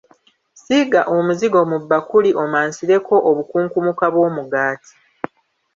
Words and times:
Siiga 0.61 1.01
omuzigo 1.15 1.59
mu 1.69 1.77
bbakuli, 1.83 2.29
omansireko 2.43 3.15
obukunkumuka 3.29 4.05
bw'omugaati. 4.13 4.93